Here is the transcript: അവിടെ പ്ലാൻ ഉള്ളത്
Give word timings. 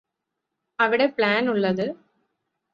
അവിടെ 0.79 1.05
പ്ലാൻ 1.07 1.49
ഉള്ളത് 1.49 1.85